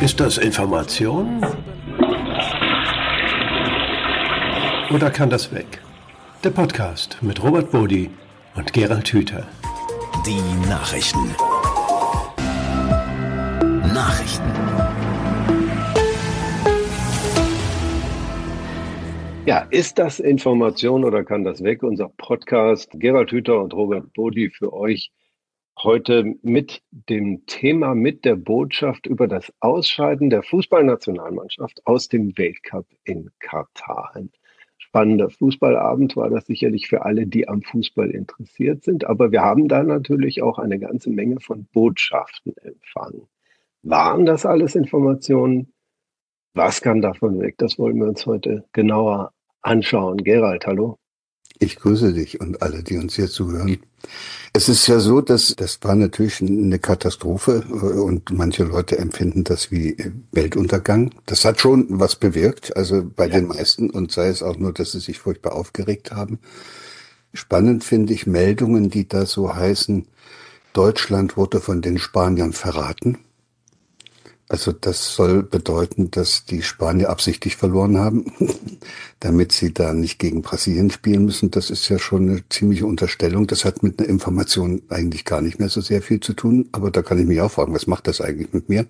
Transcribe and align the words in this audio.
Ist 0.00 0.18
das 0.18 0.38
Information? 0.38 1.44
Oder 4.90 5.10
kann 5.10 5.28
das 5.28 5.52
weg? 5.52 5.82
Der 6.42 6.48
Podcast 6.48 7.18
mit 7.20 7.42
Robert 7.42 7.70
Bodi 7.70 8.08
und 8.56 8.72
Gerald 8.72 9.06
Hüther. 9.12 9.46
Die 10.24 10.40
Nachrichten. 10.70 11.34
Nachrichten. 13.92 14.50
Ja, 19.44 19.66
ist 19.70 19.98
das 19.98 20.18
Information 20.18 21.04
oder 21.04 21.24
kann 21.24 21.44
das 21.44 21.62
weg? 21.62 21.82
Unser 21.82 22.08
Podcast 22.08 22.88
Gerald 22.94 23.32
Hüther 23.32 23.60
und 23.60 23.74
Robert 23.74 24.10
Bodi 24.14 24.48
für 24.48 24.72
euch 24.72 25.12
heute 25.82 26.36
mit 26.42 26.82
dem 26.90 27.46
Thema, 27.46 27.94
mit 27.94 28.24
der 28.24 28.36
Botschaft 28.36 29.06
über 29.06 29.28
das 29.28 29.52
Ausscheiden 29.60 30.30
der 30.30 30.42
Fußballnationalmannschaft 30.42 31.86
aus 31.86 32.08
dem 32.08 32.36
Weltcup 32.36 32.86
in 33.04 33.30
Katar. 33.38 34.10
Ein 34.14 34.30
spannender 34.78 35.30
Fußballabend 35.30 36.16
war 36.16 36.30
das 36.30 36.46
sicherlich 36.46 36.88
für 36.88 37.04
alle, 37.04 37.26
die 37.26 37.48
am 37.48 37.62
Fußball 37.62 38.10
interessiert 38.10 38.84
sind. 38.84 39.04
Aber 39.04 39.32
wir 39.32 39.42
haben 39.42 39.68
da 39.68 39.82
natürlich 39.82 40.42
auch 40.42 40.58
eine 40.58 40.78
ganze 40.78 41.10
Menge 41.10 41.40
von 41.40 41.66
Botschaften 41.72 42.54
empfangen. 42.58 43.26
Waren 43.82 44.26
das 44.26 44.44
alles 44.44 44.74
Informationen? 44.74 45.72
Was 46.54 46.82
kann 46.82 47.00
davon 47.00 47.40
weg? 47.40 47.54
Das 47.58 47.78
wollen 47.78 47.96
wir 47.96 48.08
uns 48.08 48.26
heute 48.26 48.64
genauer 48.72 49.32
anschauen. 49.62 50.18
Gerald, 50.18 50.66
hallo. 50.66 50.98
Ich 51.58 51.76
grüße 51.76 52.12
dich 52.12 52.40
und 52.40 52.62
alle, 52.62 52.82
die 52.82 52.96
uns 52.96 53.16
hier 53.16 53.28
zuhören. 53.28 53.78
Es 54.52 54.68
ist 54.68 54.86
ja 54.88 54.98
so, 54.98 55.20
dass 55.20 55.54
das 55.56 55.78
war 55.82 55.94
natürlich 55.94 56.40
eine 56.40 56.78
Katastrophe 56.78 57.64
äh, 57.68 57.72
und 57.72 58.30
manche 58.32 58.64
Leute 58.64 58.98
empfinden 58.98 59.44
das 59.44 59.70
wie 59.70 59.96
Weltuntergang. 60.32 61.12
Das 61.26 61.44
hat 61.44 61.60
schon 61.60 61.86
was 61.88 62.16
bewirkt, 62.16 62.76
also 62.76 63.04
bei 63.04 63.26
ja. 63.26 63.34
den 63.34 63.46
meisten 63.46 63.90
und 63.90 64.10
sei 64.10 64.28
es 64.28 64.42
auch 64.42 64.56
nur, 64.56 64.72
dass 64.72 64.92
sie 64.92 65.00
sich 65.00 65.18
furchtbar 65.18 65.52
aufgeregt 65.52 66.10
haben. 66.10 66.40
Spannend 67.32 67.84
finde 67.84 68.12
ich 68.12 68.26
Meldungen, 68.26 68.90
die 68.90 69.06
da 69.06 69.24
so 69.24 69.54
heißen, 69.54 70.06
Deutschland 70.72 71.36
wurde 71.36 71.60
von 71.60 71.80
den 71.80 71.98
Spaniern 71.98 72.52
verraten. 72.52 73.18
Also 74.50 74.72
das 74.72 75.14
soll 75.14 75.44
bedeuten, 75.44 76.10
dass 76.10 76.44
die 76.44 76.62
Spanier 76.62 77.08
absichtlich 77.08 77.54
verloren 77.54 77.98
haben, 77.98 78.32
damit 79.20 79.52
sie 79.52 79.72
da 79.72 79.94
nicht 79.94 80.18
gegen 80.18 80.42
Brasilien 80.42 80.90
spielen 80.90 81.24
müssen. 81.24 81.52
Das 81.52 81.70
ist 81.70 81.88
ja 81.88 82.00
schon 82.00 82.28
eine 82.28 82.42
ziemliche 82.48 82.84
Unterstellung. 82.84 83.46
Das 83.46 83.64
hat 83.64 83.84
mit 83.84 84.00
einer 84.00 84.08
Information 84.08 84.82
eigentlich 84.88 85.24
gar 85.24 85.40
nicht 85.40 85.60
mehr 85.60 85.68
so 85.68 85.80
sehr 85.80 86.02
viel 86.02 86.18
zu 86.18 86.32
tun. 86.32 86.68
Aber 86.72 86.90
da 86.90 87.02
kann 87.02 87.20
ich 87.20 87.26
mich 87.26 87.40
auch 87.40 87.52
fragen, 87.52 87.72
was 87.72 87.86
macht 87.86 88.08
das 88.08 88.20
eigentlich 88.20 88.52
mit 88.52 88.68
mir? 88.68 88.86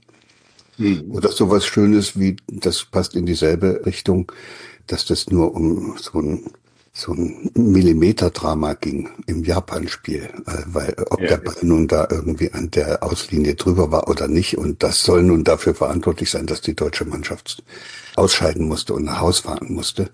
Hm. 0.78 1.11
Oder 1.11 1.30
sowas 1.30 1.67
Schönes 1.67 2.19
wie, 2.19 2.36
das 2.48 2.86
passt 2.86 3.14
in 3.14 3.27
dieselbe 3.27 3.83
Richtung, 3.84 4.33
dass 4.86 5.05
das 5.05 5.28
nur 5.28 5.55
um 5.55 5.98
so 5.98 6.22
ein 6.22 6.42
so 6.92 7.12
ein 7.12 7.50
Millimeter-Drama 7.55 8.74
ging 8.74 9.08
im 9.27 9.44
Japan-Spiel, 9.44 10.24
äh, 10.46 10.62
weil 10.66 10.94
ob 11.10 11.20
ja, 11.20 11.28
der 11.28 11.36
Ball 11.38 11.56
nun 11.62 11.86
da 11.86 12.08
irgendwie 12.10 12.52
an 12.52 12.70
der 12.70 13.02
Auslinie 13.02 13.55
drüber 13.55 13.92
war 13.92 14.08
oder 14.08 14.28
nicht. 14.28 14.58
Und 14.58 14.83
das 14.83 15.02
soll 15.02 15.22
nun 15.22 15.44
dafür 15.44 15.74
verantwortlich 15.74 16.30
sein, 16.30 16.46
dass 16.46 16.61
die 16.61 16.74
deutsche 16.74 17.05
Mannschaft 17.05 17.62
ausscheiden 18.16 18.66
musste 18.66 18.94
und 18.94 19.05
nach 19.05 19.20
Haus 19.20 19.41
fahren 19.41 19.72
musste. 19.72 20.11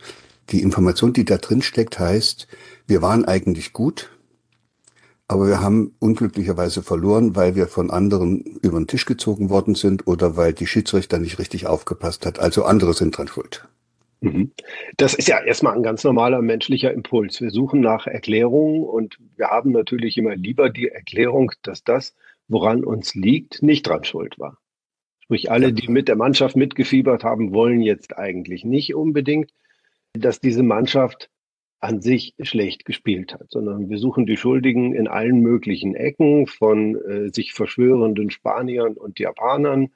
Die 0.50 0.62
Information, 0.62 1.12
die 1.12 1.24
da 1.24 1.38
drin 1.38 1.62
steckt, 1.62 1.98
heißt, 1.98 2.47
wir 2.86 3.02
waren 3.02 3.24
eigentlich 3.24 3.72
gut, 3.72 4.10
aber 5.28 5.48
wir 5.48 5.60
haben 5.60 5.92
unglücklicherweise 5.98 6.82
verloren, 6.82 7.34
weil 7.34 7.56
wir 7.56 7.66
von 7.66 7.91
anderen 7.91 8.42
über 8.62 8.78
den 8.78 8.86
Tisch 8.86 9.06
gezogen 9.06 9.50
worden 9.50 9.74
sind 9.74 10.06
oder 10.06 10.36
weil 10.36 10.52
die 10.52 10.69
Schiedsrichter 10.69 11.19
nicht 11.19 11.38
richtig 11.41 11.66
aufgepasst 11.66 12.26
hat. 12.26 12.38
Also 12.38 12.64
andere 12.64 12.94
sind 12.94 13.16
dran 13.16 13.26
schuld. 13.26 13.66
Mhm. 14.21 14.53
Das 14.97 15.15
ist 15.15 15.28
ja 15.28 15.43
erstmal 15.43 15.75
ein 15.75 15.82
ganz 15.82 16.04
normaler 16.04 16.43
menschlicher 16.43 16.93
Impuls. 16.93 17.41
Wir 17.41 17.50
suchen 17.50 17.81
nach 17.81 18.06
Erklärungen 18.06 18.84
und 18.84 19.19
wir 19.37 19.49
haben 19.49 19.72
natürlich 19.72 20.16
immer 20.16 20.37
lieber 20.37 20.71
die 20.71 20.88
Erklärung, 20.88 21.53
dass 21.62 21.84
das, 21.84 22.15
woran 22.49 22.84
uns 22.84 23.15
liegt, 23.15 23.62
nicht 23.62 23.87
dran 23.87 24.05
schuld 24.05 24.38
war. 24.38 24.59
Sprich, 25.21 25.50
alle, 25.50 25.72
die 25.72 25.88
mit 25.88 26.09
der 26.09 26.16
Mannschaft 26.16 26.56
mitgefiebert 26.56 27.25
haben, 27.25 27.53
wollen 27.53 27.82
jetzt 27.82 28.16
eigentlich 28.16 28.65
nicht 28.65 28.94
unbedingt, 28.94 29.53
dass 30.12 30.41
diese 30.41 30.62
Mannschaft 30.62 31.31
an 31.81 32.00
sich 32.00 32.34
schlecht 32.41 32.84
gespielt 32.84 33.34
hat, 33.34 33.50
sondern 33.50 33.91
wir 33.91 33.99
suchen 33.99 34.25
die 34.25 34.37
Schuldigen 34.37 34.94
in 34.94 35.09
allen 35.09 35.41
möglichen 35.41 35.94
Ecken 35.94 36.47
von 36.47 36.97
äh, 36.97 37.28
sich 37.32 37.53
verschwörenden 37.53 38.31
Spaniern 38.31 38.94
und 38.94 39.19
Japanern 39.19 39.91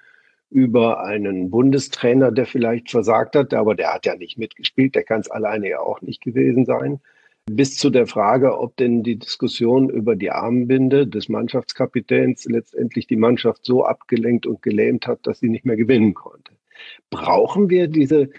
über 0.50 1.02
einen 1.04 1.50
Bundestrainer, 1.50 2.32
der 2.32 2.46
vielleicht 2.46 2.90
versagt 2.90 3.36
hat, 3.36 3.54
aber 3.54 3.74
der 3.74 3.94
hat 3.94 4.06
ja 4.06 4.16
nicht 4.16 4.36
mitgespielt, 4.36 4.94
der 4.94 5.04
kann 5.04 5.20
es 5.20 5.30
alleine 5.30 5.68
ja 5.68 5.80
auch 5.80 6.02
nicht 6.02 6.22
gewesen 6.22 6.64
sein, 6.64 7.00
bis 7.46 7.76
zu 7.76 7.90
der 7.90 8.06
Frage, 8.06 8.58
ob 8.58 8.76
denn 8.76 9.02
die 9.02 9.16
Diskussion 9.16 9.88
über 9.88 10.16
die 10.16 10.30
Armbinde 10.30 11.06
des 11.06 11.28
Mannschaftskapitäns 11.28 12.44
letztendlich 12.46 13.06
die 13.06 13.16
Mannschaft 13.16 13.64
so 13.64 13.84
abgelenkt 13.84 14.46
und 14.46 14.62
gelähmt 14.62 15.06
hat, 15.06 15.26
dass 15.26 15.40
sie 15.40 15.48
nicht 15.48 15.64
mehr 15.64 15.76
gewinnen 15.76 16.14
konnte. 16.14 16.52
Brauchen 17.10 17.70
wir 17.70 17.88
diese 17.88 18.30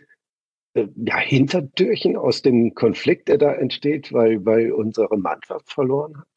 äh, 0.74 0.88
ja, 0.96 1.18
Hintertürchen 1.18 2.16
aus 2.16 2.42
dem 2.42 2.74
Konflikt, 2.74 3.28
der 3.28 3.38
da 3.38 3.54
entsteht, 3.54 4.14
weil, 4.14 4.46
weil 4.46 4.72
unsere 4.72 5.18
Mannschaft 5.18 5.72
verloren 5.72 6.18
hat? 6.18 6.28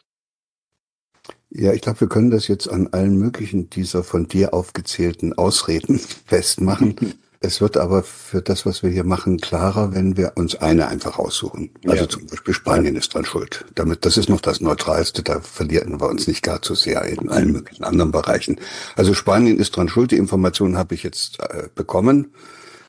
Ja, 1.56 1.72
ich 1.72 1.82
glaube, 1.82 2.00
wir 2.00 2.08
können 2.08 2.32
das 2.32 2.48
jetzt 2.48 2.68
an 2.68 2.88
allen 2.88 3.16
möglichen 3.16 3.70
dieser 3.70 4.02
von 4.02 4.26
dir 4.26 4.52
aufgezählten 4.52 5.34
Ausreden 5.34 6.00
festmachen. 6.26 7.14
Es 7.38 7.60
wird 7.60 7.76
aber 7.76 8.02
für 8.02 8.42
das, 8.42 8.66
was 8.66 8.82
wir 8.82 8.90
hier 8.90 9.04
machen, 9.04 9.38
klarer, 9.38 9.94
wenn 9.94 10.16
wir 10.16 10.32
uns 10.34 10.56
eine 10.56 10.88
einfach 10.88 11.18
aussuchen. 11.18 11.70
Also 11.86 12.04
ja. 12.04 12.08
zum 12.08 12.26
Beispiel 12.26 12.54
Spanien 12.54 12.96
ist 12.96 13.14
dran 13.14 13.24
schuld. 13.24 13.66
Damit, 13.76 14.04
das 14.04 14.16
ist 14.16 14.28
noch 14.28 14.40
das 14.40 14.60
Neutralste, 14.60 15.22
da 15.22 15.40
verlieren 15.40 16.00
wir 16.00 16.08
uns 16.08 16.26
nicht 16.26 16.42
gar 16.42 16.60
zu 16.60 16.74
sehr 16.74 17.02
in 17.04 17.28
allen 17.28 17.52
möglichen 17.52 17.84
anderen 17.84 18.10
Bereichen. 18.10 18.58
Also 18.96 19.14
Spanien 19.14 19.58
ist 19.58 19.76
dran 19.76 19.88
schuld. 19.88 20.10
Die 20.10 20.16
Informationen 20.16 20.76
habe 20.76 20.94
ich 20.94 21.04
jetzt 21.04 21.38
äh, 21.38 21.68
bekommen. 21.72 22.32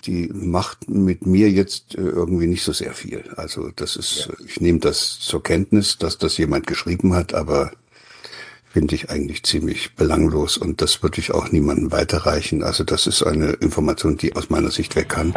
Die 0.05 0.29
macht 0.33 0.89
mit 0.89 1.25
mir 1.27 1.51
jetzt 1.51 1.95
äh, 1.95 2.01
irgendwie 2.01 2.47
nicht 2.47 2.63
so 2.63 2.71
sehr 2.71 2.93
viel. 2.93 3.25
Also 3.35 3.69
das 3.75 3.95
ist, 3.95 4.29
ja. 4.29 4.33
ich 4.47 4.59
nehme 4.59 4.79
das 4.79 5.19
zur 5.19 5.43
Kenntnis, 5.43 5.97
dass 5.97 6.17
das 6.17 6.37
jemand 6.37 6.65
geschrieben 6.65 7.13
hat, 7.13 7.33
aber 7.33 7.71
finde 8.75 8.95
ich 8.95 9.09
eigentlich 9.09 9.43
ziemlich 9.43 9.95
belanglos 9.95 10.57
und 10.57 10.81
das 10.81 11.01
würde 11.01 11.21
ich 11.21 11.31
auch 11.31 11.49
niemandem 11.49 11.93
weiterreichen. 11.93 12.61
Also 12.61 12.83
das 12.83 13.07
ist 13.07 13.23
eine 13.23 13.51
Information, 13.51 14.17
die 14.17 14.35
aus 14.35 14.49
meiner 14.49 14.69
Sicht 14.69 14.97
weg 14.97 15.07
kann. 15.07 15.33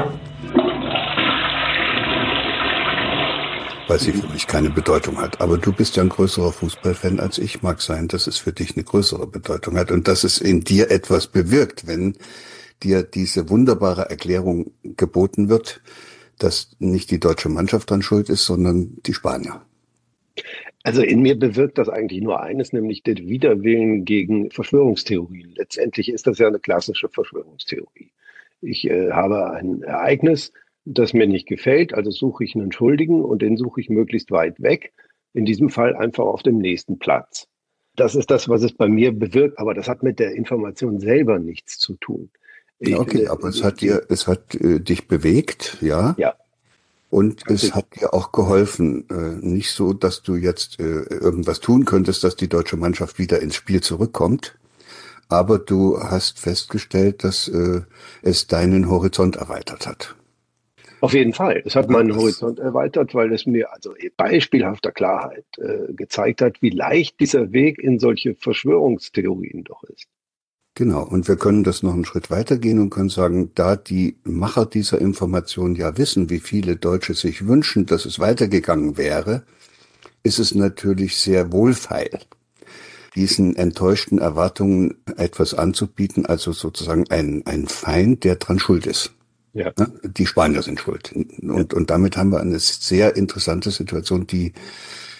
Weil 3.87 4.01
sie 4.01 4.11
für 4.11 4.27
mich 4.27 4.49
keine 4.49 4.71
Bedeutung 4.71 5.19
hat. 5.19 5.41
Aber 5.41 5.57
du 5.57 5.73
bist 5.73 5.95
ja 5.95 6.03
ein 6.03 6.09
größerer 6.09 6.53
Fußballfan 6.53 7.21
als 7.21 7.39
ich. 7.39 7.63
Mag 7.63 7.81
sein, 7.81 8.09
dass 8.09 8.27
es 8.27 8.39
für 8.39 8.53
dich 8.53 8.75
eine 8.75 8.83
größere 8.83 9.29
Bedeutung 9.29 9.77
hat 9.77 9.93
und 9.93 10.09
dass 10.09 10.25
es 10.25 10.39
in 10.39 10.63
dir 10.63 10.91
etwas 10.91 11.29
bewirkt, 11.29 11.87
wenn 11.87 12.17
dir 12.83 13.05
diese 13.05 13.49
wunderbare 13.51 14.11
Erklärung 14.11 14.73
geboten 14.83 15.49
wird, 15.49 15.81
dass 16.39 16.71
nicht 16.81 17.13
die 17.13 17.21
deutsche 17.21 17.51
Mannschaft 17.51 17.89
dran 17.89 18.03
schuld 18.03 18.31
ist, 18.31 18.47
sondern 18.47 18.97
die 19.07 19.15
Spanier. 19.15 19.63
Also 20.89 21.03
in 21.03 21.21
mir 21.21 21.39
bewirkt 21.39 21.79
das 21.79 21.89
eigentlich 21.89 22.23
nur 22.23 22.41
eines, 22.41 22.73
nämlich 22.73 23.03
den 23.03 23.29
Widerwillen 23.29 24.05
gegen 24.05 24.51
Verschwörungstheorien. 24.51 25.55
Letztendlich 25.57 26.11
ist 26.11 26.27
das 26.27 26.39
ja 26.39 26.47
eine 26.47 26.59
klassische 26.59 27.09
Verschwörungstheorie. 27.09 28.11
Ich 28.61 28.89
äh, 28.89 29.11
habe 29.13 29.53
ein 29.53 29.83
Ereignis, 29.83 30.53
das 30.85 31.13
mir 31.13 31.27
nicht 31.27 31.47
gefällt, 31.47 31.93
also 31.95 32.11
suche 32.11 32.45
ich 32.45 32.55
einen 32.55 32.73
Schuldigen 32.73 33.23
und 33.23 33.43
den 33.43 33.57
suche 33.57 33.81
ich 33.81 33.91
möglichst 33.91 34.31
weit 34.31 34.61
weg. 34.63 34.93
In 35.35 35.45
diesem 35.45 35.69
Fall 35.69 35.95
einfach 35.95 36.25
auf 36.25 36.43
dem 36.43 36.59
nächsten 36.59 36.99
Platz. 36.99 37.47
Das 37.95 38.15
ist 38.15 38.31
das, 38.31 38.49
was 38.49 38.63
es 38.63 38.73
bei 38.73 38.89
mir 38.89 39.13
bewirkt, 39.13 39.59
aber 39.59 39.75
das 39.75 39.89
hat 39.89 40.03
mit 40.03 40.19
der 40.19 40.33
Information 40.35 41.01
selber 41.01 41.39
nichts 41.39 41.79
zu 41.79 41.97
tun. 41.97 42.31
Ich, 42.79 42.97
okay, 42.97 43.27
aber 43.27 43.49
es 43.49 43.63
hat 43.63 43.81
dir, 43.81 44.03
es 44.09 44.27
hat 44.27 44.55
äh, 44.55 44.81
dich 44.81 45.09
bewegt, 45.09 45.79
ja? 45.81 46.15
Ja. 46.17 46.35
Und 47.11 47.49
es 47.49 47.75
hat 47.75 47.87
dir 47.99 48.13
auch 48.13 48.33
geholfen, 48.33 49.09
äh, 49.09 49.45
nicht 49.45 49.71
so, 49.71 49.95
dass 49.95 50.23
du 50.23 50.37
jetzt 50.37 50.79
äh, 50.79 50.83
irgendwas 50.83 51.61
tun 51.61 51.87
könntest, 51.87 52.23
dass 52.23 52.37
die 52.37 52.49
deutsche 52.49 52.77
Mannschaft 52.77 53.19
wieder 53.19 53.41
ins 53.41 53.55
Spiel 53.55 53.81
zurückkommt, 53.81 54.59
aber 55.29 55.59
du 55.59 55.99
hast 55.99 56.39
festgestellt, 56.39 57.25
dass 57.25 57.49
äh, 57.49 57.81
es 58.23 58.47
deinen 58.47 58.91
Horizont 58.91 59.37
erweitert 59.37 59.87
hat. 59.87 60.17
Auf 61.01 61.15
jeden 61.15 61.33
Fall. 61.33 61.63
Es 61.65 61.77
hat 61.77 61.89
meinen 61.89 62.15
Horizont 62.15 62.59
erweitert, 62.59 63.15
weil 63.15 63.33
es 63.33 63.47
mir 63.47 63.73
also 63.73 63.95
beispielhafter 64.17 64.91
Klarheit 64.91 65.47
äh, 65.59 65.93
gezeigt 65.93 66.43
hat, 66.43 66.61
wie 66.61 66.71
leicht 66.71 67.21
dieser 67.21 67.53
Weg 67.53 67.79
in 67.79 67.99
solche 67.99 68.35
Verschwörungstheorien 68.35 69.65
doch 69.65 69.85
ist. 69.85 70.09
Genau, 70.79 71.03
und 71.03 71.27
wir 71.27 71.35
können 71.35 71.65
das 71.65 71.83
noch 71.83 71.93
einen 71.93 72.05
Schritt 72.05 72.31
weitergehen 72.31 72.79
und 72.79 72.91
können 72.91 73.09
sagen, 73.09 73.51
da 73.57 73.75
die 73.75 74.17
Macher 74.23 74.65
dieser 74.65 75.01
Information 75.01 75.75
ja 75.75 75.99
wissen, 75.99 76.31
wie 76.31 76.39
viele 76.39 76.77
Deutsche 76.77 77.15
sich 77.15 77.49
wünschen, 77.49 77.85
dass 77.85 78.07
es 78.07 78.21
weitergegangen 78.21 78.97
wäre, 78.97 79.43
ist 80.23 80.39
es 80.39 80.55
natürlich 80.55 81.17
sehr 81.17 81.51
wohlfeil, 81.51 82.21
diesen 83.17 83.57
enttäuschten 83.57 84.19
Erwartungen 84.19 84.95
etwas 85.17 85.53
anzubieten, 85.53 86.27
also 86.27 86.53
sozusagen 86.53 87.11
ein, 87.11 87.43
ein 87.45 87.67
Feind, 87.67 88.23
der 88.23 88.37
dran 88.37 88.61
schuld 88.61 88.87
ist. 88.87 89.11
Ja. 89.55 89.73
Die 90.05 90.27
Spanier 90.27 90.63
sind 90.63 90.79
schuld. 90.79 91.13
Und, 91.43 91.75
und 91.75 91.91
damit 91.91 92.17
haben 92.17 92.31
wir 92.31 92.39
eine 92.39 92.61
sehr 92.61 93.17
interessante 93.17 93.73
Situation, 93.73 94.29
die 94.29 94.53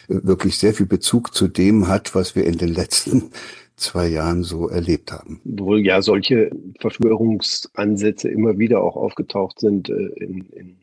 wirklich 0.09 0.59
sehr 0.59 0.75
viel 0.75 0.87
Bezug 0.87 1.35
zu 1.35 1.49
dem 1.49 1.89
hat, 1.89 2.15
was 2.15 2.35
wir 2.35 2.45
in 2.45 2.59
den 2.59 2.73
letzten 2.75 3.31
zwei 3.77 4.09
Jahren 4.09 4.43
so 4.43 4.69
erlebt 4.69 5.13
haben. 5.13 5.41
Wohl 5.45 5.85
ja 5.85 6.03
solche 6.03 6.51
Verschwörungsansätze 6.81 8.29
immer 8.29 8.59
wieder 8.59 8.83
auch 8.83 8.97
aufgetaucht 8.97 9.61
sind 9.61 9.89
äh, 9.89 10.09
in, 10.17 10.49
in 10.51 10.77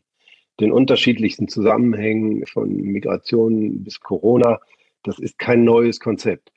den 0.60 0.72
unterschiedlichsten 0.72 1.48
Zusammenhängen 1.48 2.46
von 2.46 2.74
Migration 2.74 3.84
bis 3.84 4.00
Corona. 4.00 4.60
Das 5.02 5.18
ist 5.18 5.38
kein 5.38 5.64
neues 5.64 6.00
Konzept. 6.00 6.50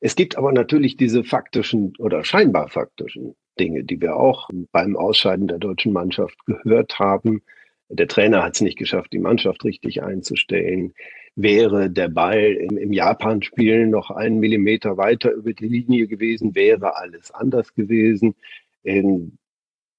Es 0.00 0.16
gibt 0.16 0.36
aber 0.36 0.52
natürlich 0.52 0.96
diese 0.96 1.22
faktischen 1.22 1.92
oder 1.98 2.24
scheinbar 2.24 2.68
faktischen 2.68 3.36
Dinge, 3.60 3.84
die 3.84 4.00
wir 4.00 4.16
auch 4.16 4.48
beim 4.72 4.96
Ausscheiden 4.96 5.46
der 5.46 5.58
deutschen 5.58 5.92
Mannschaft 5.92 6.36
gehört 6.46 6.98
haben. 6.98 7.42
Der 7.88 8.08
Trainer 8.08 8.42
hat 8.42 8.54
es 8.54 8.62
nicht 8.62 8.78
geschafft, 8.78 9.12
die 9.12 9.18
Mannschaft 9.18 9.64
richtig 9.64 10.02
einzustellen. 10.02 10.94
Wäre 11.34 11.90
der 11.90 12.08
Ball 12.08 12.52
im, 12.52 12.76
im 12.76 12.92
Japan-Spiel 12.92 13.86
noch 13.86 14.10
einen 14.10 14.38
Millimeter 14.38 14.96
weiter 14.96 15.32
über 15.32 15.52
die 15.52 15.68
Linie 15.68 16.06
gewesen, 16.06 16.54
wäre 16.54 16.96
alles 16.96 17.30
anders 17.30 17.74
gewesen. 17.74 18.34
Ähm, 18.84 19.38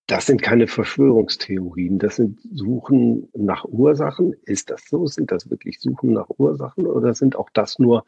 das 0.07 0.25
sind 0.25 0.41
keine 0.41 0.67
Verschwörungstheorien, 0.67 1.97
das 1.97 2.17
sind 2.17 2.39
Suchen 2.53 3.29
nach 3.33 3.65
Ursachen. 3.65 4.33
Ist 4.43 4.69
das 4.69 4.83
so? 4.89 5.07
Sind 5.07 5.31
das 5.31 5.49
wirklich 5.49 5.79
Suchen 5.79 6.13
nach 6.13 6.29
Ursachen 6.37 6.85
oder 6.85 7.15
sind 7.15 7.35
auch 7.35 7.49
das 7.53 7.79
nur 7.79 8.03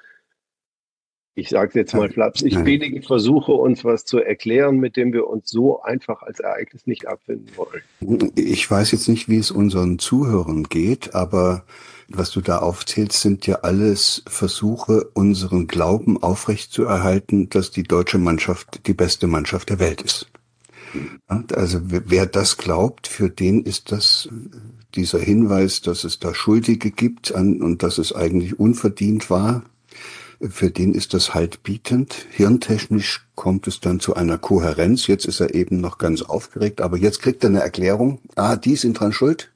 ich 1.37 1.49
sage 1.49 1.67
es 1.67 1.73
jetzt 1.75 1.93
mal 1.93 2.09
flapsig, 2.09 2.63
wenige 2.63 3.01
Versuche, 3.01 3.51
uns 3.51 3.83
was 3.83 4.05
zu 4.05 4.19
erklären, 4.19 4.77
mit 4.77 4.95
dem 4.95 5.11
wir 5.11 5.27
uns 5.27 5.49
so 5.49 5.81
einfach 5.81 6.21
als 6.21 6.39
Ereignis 6.39 6.87
nicht 6.87 7.07
abfinden 7.07 7.49
wollen. 7.57 8.31
Ich 8.35 8.71
weiß 8.71 8.93
jetzt 8.93 9.09
nicht, 9.09 9.27
wie 9.27 9.37
es 9.37 9.51
unseren 9.51 9.99
Zuhörern 9.99 10.63
geht, 10.63 11.13
aber 11.13 11.65
was 12.07 12.31
du 12.31 12.41
da 12.41 12.59
aufzählst, 12.59 13.21
sind 13.21 13.47
ja 13.47 13.59
alles 13.61 14.23
Versuche, 14.27 15.05
unseren 15.13 15.67
Glauben 15.67 16.21
aufrechtzuerhalten, 16.21 17.49
dass 17.49 17.71
die 17.71 17.83
deutsche 17.83 18.17
Mannschaft 18.17 18.87
die 18.87 18.93
beste 18.93 19.27
Mannschaft 19.27 19.69
der 19.69 19.79
Welt 19.79 20.01
ist. 20.01 20.27
Also 21.27 21.79
wer 21.83 22.25
das 22.25 22.57
glaubt, 22.57 23.07
für 23.07 23.29
den 23.29 23.63
ist 23.63 23.91
das 23.91 24.29
dieser 24.93 25.19
Hinweis, 25.19 25.81
dass 25.81 26.03
es 26.05 26.19
da 26.19 26.33
Schuldige 26.33 26.91
gibt 26.91 27.31
und 27.31 27.83
dass 27.83 27.97
es 27.97 28.13
eigentlich 28.13 28.59
unverdient 28.59 29.29
war, 29.29 29.63
für 30.41 30.69
den 30.69 30.93
ist 30.93 31.13
das 31.13 31.33
halt 31.33 31.63
bietend. 31.63 32.27
Hirntechnisch 32.31 33.25
kommt 33.35 33.67
es 33.67 33.79
dann 33.79 33.99
zu 33.99 34.15
einer 34.15 34.37
Kohärenz. 34.37 35.07
Jetzt 35.07 35.25
ist 35.25 35.39
er 35.39 35.55
eben 35.55 35.79
noch 35.79 35.97
ganz 35.97 36.21
aufgeregt, 36.21 36.81
aber 36.81 36.97
jetzt 36.97 37.21
kriegt 37.21 37.43
er 37.43 37.49
eine 37.49 37.61
Erklärung. 37.61 38.19
Ah, 38.35 38.55
die 38.55 38.75
sind 38.75 38.99
dran 38.99 39.13
schuld. 39.13 39.51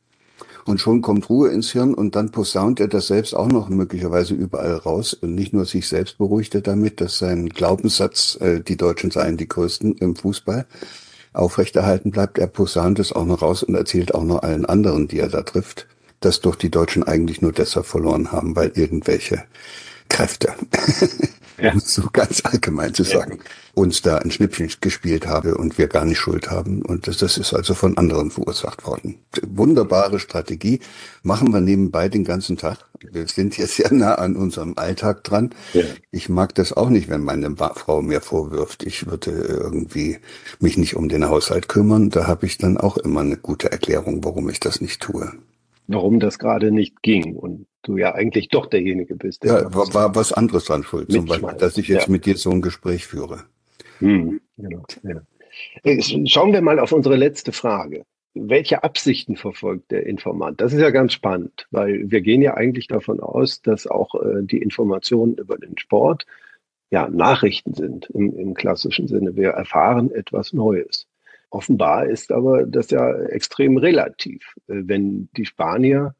Und 0.65 0.79
schon 0.79 1.01
kommt 1.01 1.29
Ruhe 1.29 1.49
ins 1.49 1.71
Hirn 1.71 1.93
und 1.93 2.15
dann 2.15 2.31
posaunt 2.31 2.79
er 2.79 2.87
das 2.87 3.07
selbst 3.07 3.35
auch 3.35 3.47
noch 3.47 3.69
möglicherweise 3.69 4.33
überall 4.33 4.73
raus. 4.73 5.13
Und 5.13 5.35
nicht 5.35 5.53
nur 5.53 5.65
sich 5.65 5.87
selbst 5.87 6.17
beruhigt 6.17 6.55
er 6.55 6.61
damit, 6.61 7.01
dass 7.01 7.17
sein 7.17 7.49
Glaubenssatz, 7.49 8.37
äh, 8.41 8.61
die 8.61 8.77
Deutschen 8.77 9.11
seien 9.11 9.37
die 9.37 9.47
Größten 9.47 9.97
im 9.97 10.15
Fußball, 10.15 10.65
aufrechterhalten 11.33 12.11
bleibt. 12.11 12.37
Er 12.37 12.47
posaunt 12.47 12.99
es 12.99 13.11
auch 13.11 13.25
noch 13.25 13.41
raus 13.41 13.63
und 13.63 13.75
erzählt 13.75 14.13
auch 14.13 14.23
noch 14.23 14.43
allen 14.43 14.65
anderen, 14.65 15.07
die 15.07 15.19
er 15.19 15.29
da 15.29 15.41
trifft, 15.41 15.87
dass 16.19 16.41
doch 16.41 16.55
die 16.55 16.71
Deutschen 16.71 17.03
eigentlich 17.03 17.41
nur 17.41 17.51
deshalb 17.51 17.85
verloren 17.85 18.31
haben, 18.31 18.55
weil 18.55 18.71
irgendwelche 18.75 19.43
Kräfte, 20.09 20.53
ja. 21.61 21.71
um 21.71 21.79
so 21.83 22.09
ganz 22.11 22.41
allgemein 22.43 22.93
zu 22.93 23.03
sagen, 23.03 23.37
ja. 23.37 23.43
uns 23.75 24.01
da 24.01 24.17
ein 24.17 24.31
Schnippchen 24.31 24.69
gespielt 24.81 25.27
habe 25.27 25.55
und 25.55 25.77
wir 25.77 25.87
gar 25.87 26.05
nicht 26.05 26.17
Schuld 26.17 26.51
haben. 26.51 26.81
Und 26.81 27.07
das, 27.07 27.17
das 27.17 27.37
ist 27.37 27.53
also 27.53 27.73
von 27.73 27.97
anderen 27.97 28.31
verursacht 28.31 28.85
worden. 28.85 29.19
Wunderbare 29.47 30.19
Strategie. 30.19 30.79
Machen 31.23 31.53
wir 31.53 31.61
nebenbei 31.61 32.09
den 32.09 32.23
ganzen 32.23 32.57
Tag. 32.57 32.79
Wir 32.99 33.27
sind 33.27 33.57
jetzt 33.57 33.75
sehr 33.75 33.93
nah 33.93 34.15
an 34.15 34.35
unserem 34.35 34.73
Alltag 34.75 35.23
dran. 35.23 35.51
Ja. 35.73 35.83
Ich 36.11 36.27
mag 36.27 36.53
das 36.55 36.73
auch 36.73 36.89
nicht, 36.89 37.07
wenn 37.09 37.23
meine 37.23 37.55
Frau 37.55 38.01
mir 38.01 38.19
vorwirft, 38.19 38.83
ich 38.83 39.07
würde 39.07 39.31
irgendwie 39.31 40.17
mich 40.59 40.77
nicht 40.77 40.95
um 40.95 41.07
den 41.07 41.29
Haushalt 41.29 41.69
kümmern. 41.69 42.09
Da 42.09 42.27
habe 42.27 42.45
ich 42.45 42.57
dann 42.57 42.77
auch 42.77 42.97
immer 42.97 43.21
eine 43.21 43.37
gute 43.37 43.71
Erklärung, 43.71 44.23
warum 44.25 44.49
ich 44.49 44.59
das 44.59 44.81
nicht 44.81 45.01
tue 45.01 45.31
warum 45.89 46.19
das 46.19 46.39
gerade 46.39 46.71
nicht 46.71 47.01
ging 47.01 47.35
und 47.35 47.65
du 47.83 47.97
ja 47.97 48.13
eigentlich 48.13 48.49
doch 48.49 48.65
derjenige 48.65 49.15
bist. 49.15 49.43
Der 49.43 49.63
ja, 49.63 49.73
war, 49.73 49.93
war 49.93 50.15
was 50.15 50.33
anderes 50.33 50.65
dran 50.65 50.83
schuld, 50.83 51.11
zum 51.11 51.25
Beispiel, 51.25 51.53
dass 51.57 51.77
ich 51.77 51.87
jetzt 51.87 52.07
ja. 52.07 52.11
mit 52.11 52.25
dir 52.25 52.37
so 52.37 52.51
ein 52.51 52.61
Gespräch 52.61 53.07
führe. 53.07 53.45
Hm, 53.99 54.41
genau, 54.57 54.83
ja. 55.03 55.21
Äh, 55.83 56.01
schauen 56.27 56.53
wir 56.53 56.61
mal 56.61 56.79
auf 56.79 56.91
unsere 56.91 57.15
letzte 57.15 57.51
Frage. 57.51 58.05
Welche 58.33 58.83
Absichten 58.83 59.35
verfolgt 59.35 59.91
der 59.91 60.05
Informant? 60.05 60.61
Das 60.61 60.71
ist 60.71 60.81
ja 60.81 60.91
ganz 60.91 61.13
spannend, 61.13 61.67
weil 61.71 62.09
wir 62.09 62.21
gehen 62.21 62.41
ja 62.41 62.53
eigentlich 62.53 62.87
davon 62.87 63.19
aus, 63.19 63.61
dass 63.61 63.87
auch 63.87 64.15
äh, 64.15 64.43
die 64.43 64.59
Informationen 64.59 65.35
über 65.35 65.57
den 65.57 65.77
Sport 65.77 66.25
ja 66.91 67.09
Nachrichten 67.09 67.73
sind 67.73 68.09
im, 68.11 68.37
im 68.37 68.53
klassischen 68.53 69.07
Sinne. 69.07 69.35
Wir 69.35 69.49
erfahren 69.49 70.11
etwas 70.11 70.53
Neues. 70.53 71.07
Offenbar 71.49 72.05
ist 72.05 72.31
aber 72.31 72.65
das 72.65 72.91
ja 72.91 73.11
extrem 73.11 73.77
relativ. 73.77 74.55
Äh, 74.67 74.83
wenn 74.85 75.29
die 75.35 75.45
Spanier 75.45 76.15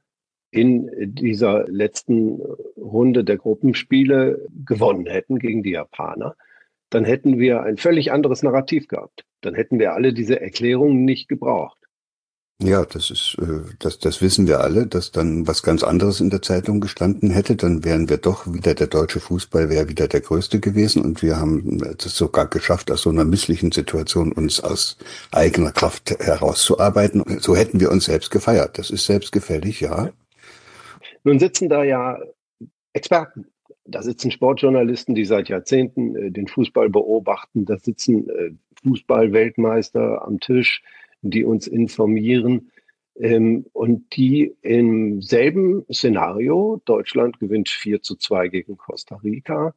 in 0.51 0.89
dieser 1.15 1.67
letzten 1.67 2.41
Runde 2.77 3.23
der 3.23 3.37
Gruppenspiele 3.37 4.47
gewonnen 4.65 5.05
hätten 5.05 5.39
gegen 5.39 5.63
die 5.63 5.71
Japaner, 5.71 6.35
dann 6.89 7.05
hätten 7.05 7.37
wir 7.37 7.61
ein 7.61 7.77
völlig 7.77 8.11
anderes 8.11 8.41
Narrativ 8.41 8.87
gehabt. 8.87 9.25
Dann 9.41 9.53
hätten 9.53 9.79
wir 9.79 9.93
alle 9.93 10.13
diese 10.13 10.41
Erklärungen 10.41 11.05
nicht 11.05 11.27
gebraucht. 11.29 11.77
Ja, 12.61 12.83
das 12.83 13.09
ist, 13.09 13.37
äh, 13.39 13.61
das, 13.79 13.99
das 13.99 14.21
wissen 14.21 14.45
wir 14.45 14.59
alle, 14.59 14.85
dass 14.85 15.11
dann 15.11 15.47
was 15.47 15.63
ganz 15.63 15.81
anderes 15.81 16.19
in 16.19 16.29
der 16.29 16.41
Zeitung 16.41 16.81
gestanden 16.81 17.31
hätte. 17.31 17.55
Dann 17.55 17.85
wären 17.85 18.09
wir 18.09 18.17
doch 18.17 18.51
wieder, 18.51 18.75
der 18.75 18.87
deutsche 18.87 19.21
Fußball 19.21 19.69
wäre 19.69 19.87
wieder 19.87 20.09
der 20.09 20.19
größte 20.19 20.59
gewesen 20.59 21.03
und 21.03 21.21
wir 21.21 21.37
haben 21.37 21.81
es 21.97 22.17
sogar 22.17 22.47
geschafft, 22.47 22.91
aus 22.91 23.03
so 23.03 23.11
einer 23.11 23.23
misslichen 23.23 23.71
Situation 23.71 24.33
uns 24.33 24.59
aus 24.59 24.97
eigener 25.31 25.71
Kraft 25.71 26.11
herauszuarbeiten. 26.19 27.23
So 27.39 27.55
hätten 27.55 27.79
wir 27.79 27.91
uns 27.91 28.05
selbst 28.05 28.29
gefeiert. 28.29 28.77
Das 28.77 28.89
ist 28.89 29.05
selbstgefällig, 29.05 29.79
ja. 29.79 30.09
Nun 31.23 31.39
sitzen 31.39 31.69
da 31.69 31.83
ja 31.83 32.19
Experten. 32.93 33.47
Da 33.85 34.03
sitzen 34.03 34.31
Sportjournalisten, 34.31 35.15
die 35.15 35.25
seit 35.25 35.49
Jahrzehnten 35.49 36.15
äh, 36.15 36.31
den 36.31 36.47
Fußball 36.47 36.89
beobachten. 36.89 37.65
Da 37.65 37.77
sitzen 37.77 38.29
äh, 38.29 38.51
Fußballweltmeister 38.83 40.25
am 40.25 40.39
Tisch 40.39 40.83
die 41.21 41.43
uns 41.43 41.67
informieren 41.67 42.71
ähm, 43.15 43.65
und 43.73 44.15
die 44.15 44.55
im 44.61 45.21
selben 45.21 45.85
Szenario, 45.91 46.81
Deutschland 46.85 47.39
gewinnt 47.39 47.69
4 47.69 48.01
zu 48.01 48.15
2 48.15 48.47
gegen 48.49 48.77
Costa 48.77 49.15
Rica, 49.17 49.73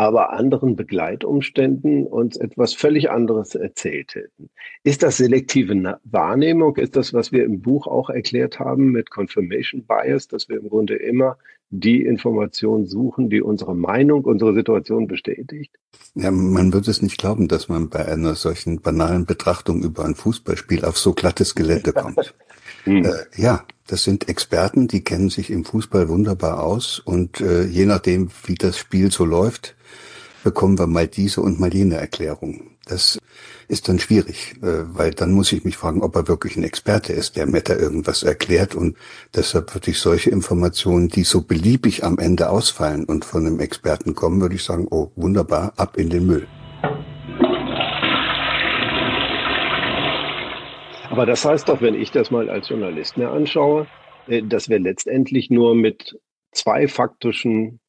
aber 0.00 0.32
anderen 0.32 0.76
Begleitumständen 0.76 2.06
uns 2.06 2.38
etwas 2.38 2.72
völlig 2.72 3.10
anderes 3.10 3.54
erzählt 3.54 4.14
hätten. 4.14 4.48
Ist 4.82 5.02
das 5.02 5.18
selektive 5.18 5.98
Wahrnehmung? 6.04 6.76
Ist 6.76 6.96
das, 6.96 7.12
was 7.12 7.32
wir 7.32 7.44
im 7.44 7.60
Buch 7.60 7.86
auch 7.86 8.08
erklärt 8.08 8.58
haben 8.58 8.92
mit 8.92 9.10
Confirmation 9.10 9.84
Bias, 9.84 10.26
dass 10.26 10.48
wir 10.48 10.56
im 10.56 10.70
Grunde 10.70 10.96
immer 10.96 11.36
die 11.68 12.02
Information 12.02 12.86
suchen, 12.86 13.28
die 13.28 13.42
unsere 13.42 13.76
Meinung, 13.76 14.24
unsere 14.24 14.54
Situation 14.54 15.06
bestätigt? 15.06 15.76
Ja, 16.14 16.30
man 16.30 16.72
würde 16.72 16.90
es 16.90 17.02
nicht 17.02 17.18
glauben, 17.18 17.46
dass 17.46 17.68
man 17.68 17.90
bei 17.90 18.06
einer 18.06 18.36
solchen 18.36 18.80
banalen 18.80 19.26
Betrachtung 19.26 19.82
über 19.82 20.06
ein 20.06 20.14
Fußballspiel 20.14 20.86
auf 20.86 20.96
so 20.96 21.12
glattes 21.12 21.54
Gelände 21.54 21.92
kommt. 21.92 22.34
hm. 22.84 23.04
äh, 23.04 23.12
ja, 23.36 23.64
das 23.86 24.04
sind 24.04 24.28
Experten, 24.28 24.88
die 24.88 25.02
kennen 25.02 25.30
sich 25.30 25.50
im 25.50 25.64
Fußball 25.64 26.08
wunderbar 26.08 26.62
aus 26.62 27.00
und 27.00 27.40
äh, 27.40 27.64
je 27.64 27.86
nachdem, 27.86 28.30
wie 28.44 28.54
das 28.54 28.78
Spiel 28.78 29.10
so 29.10 29.24
läuft, 29.24 29.74
bekommen 30.44 30.78
wir 30.78 30.86
mal 30.86 31.08
diese 31.08 31.40
und 31.40 31.60
mal 31.60 31.74
jene 31.74 31.96
Erklärung. 31.96 32.70
Das 32.86 33.18
ist 33.68 33.88
dann 33.88 33.98
schwierig, 33.98 34.56
äh, 34.62 34.96
weil 34.96 35.12
dann 35.12 35.32
muss 35.32 35.52
ich 35.52 35.64
mich 35.64 35.76
fragen, 35.76 36.02
ob 36.02 36.16
er 36.16 36.28
wirklich 36.28 36.56
ein 36.56 36.64
Experte 36.64 37.12
ist, 37.12 37.36
der 37.36 37.46
mir 37.46 37.60
da 37.60 37.76
irgendwas 37.76 38.22
erklärt. 38.22 38.74
Und 38.74 38.96
deshalb 39.34 39.74
würde 39.74 39.90
ich 39.90 39.98
solche 39.98 40.30
Informationen, 40.30 41.08
die 41.08 41.24
so 41.24 41.42
beliebig 41.42 42.04
am 42.04 42.18
Ende 42.18 42.50
ausfallen 42.50 43.04
und 43.04 43.24
von 43.24 43.46
einem 43.46 43.60
Experten 43.60 44.14
kommen, 44.14 44.40
würde 44.40 44.56
ich 44.56 44.64
sagen, 44.64 44.86
oh, 44.90 45.10
wunderbar, 45.14 45.72
ab 45.76 45.96
in 45.96 46.10
den 46.10 46.26
Müll. 46.26 46.46
Aber 51.10 51.26
das 51.26 51.44
heißt 51.44 51.68
doch, 51.68 51.82
wenn 51.82 51.96
ich 51.96 52.12
das 52.12 52.30
mal 52.30 52.48
als 52.48 52.68
Journalist 52.68 53.18
mir 53.18 53.30
anschaue, 53.30 53.88
äh, 54.28 54.42
dass 54.42 54.68
wir 54.68 54.78
letztendlich 54.78 55.50
nur 55.50 55.74
mit 55.74 56.16
zwei 56.52 56.86
faktischen 56.86 57.80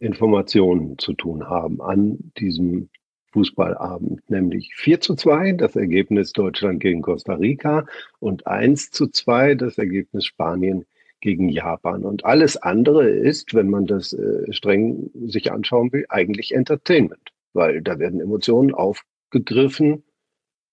Informationen 0.00 0.98
zu 0.98 1.12
tun 1.12 1.48
haben 1.48 1.80
an 1.80 2.32
diesem 2.36 2.90
Fußballabend, 3.32 4.28
nämlich 4.28 4.74
4 4.74 5.00
zu 5.00 5.14
2, 5.14 5.52
das 5.52 5.76
Ergebnis 5.76 6.32
Deutschland 6.32 6.80
gegen 6.80 7.00
Costa 7.00 7.34
Rica 7.34 7.86
und 8.18 8.48
1 8.48 8.90
zu 8.90 9.06
2, 9.06 9.54
das 9.54 9.78
Ergebnis 9.78 10.24
Spanien 10.24 10.84
gegen 11.20 11.48
Japan. 11.48 12.04
Und 12.04 12.24
alles 12.24 12.56
andere 12.56 13.08
ist, 13.08 13.54
wenn 13.54 13.70
man 13.70 13.86
das 13.86 14.12
äh, 14.12 14.52
streng 14.52 15.10
sich 15.26 15.52
anschauen 15.52 15.92
will, 15.92 16.06
eigentlich 16.08 16.52
Entertainment. 16.52 17.30
weil 17.52 17.82
da 17.82 18.00
werden 18.00 18.20
Emotionen 18.20 18.74
aufgegriffen 18.74 20.02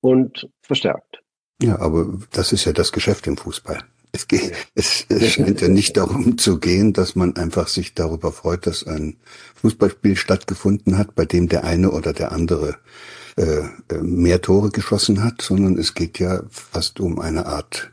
und 0.01 0.49
verstärkt. 0.61 1.20
Ja, 1.61 1.79
aber 1.79 2.07
das 2.31 2.51
ist 2.51 2.65
ja 2.65 2.73
das 2.73 2.91
Geschäft 2.91 3.27
im 3.27 3.37
Fußball. 3.37 3.83
Es, 4.13 4.27
geht, 4.27 4.51
es, 4.75 5.05
es 5.07 5.31
scheint 5.31 5.61
ja 5.61 5.69
nicht 5.69 5.95
darum 5.95 6.37
zu 6.37 6.59
gehen, 6.59 6.91
dass 6.91 7.15
man 7.15 7.35
einfach 7.37 7.67
sich 7.69 7.93
darüber 7.93 8.31
freut, 8.31 8.67
dass 8.67 8.85
ein 8.85 9.15
Fußballspiel 9.61 10.17
stattgefunden 10.17 10.97
hat, 10.97 11.15
bei 11.15 11.23
dem 11.25 11.47
der 11.47 11.63
eine 11.63 11.91
oder 11.91 12.11
der 12.11 12.33
andere 12.33 12.75
äh, 13.37 13.59
äh 13.89 14.01
mehr 14.01 14.41
Tore 14.41 14.69
geschossen 14.71 15.23
hat, 15.23 15.41
sondern 15.41 15.77
es 15.77 15.93
geht 15.93 16.19
ja 16.19 16.41
fast 16.49 16.99
um 16.99 17.19
eine 17.19 17.45
Art 17.45 17.91